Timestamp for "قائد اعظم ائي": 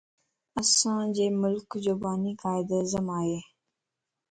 2.41-3.37